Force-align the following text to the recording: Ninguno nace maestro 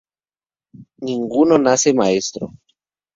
Ninguno 1.03 1.57
nace 1.65 1.93
maestro 1.93 2.45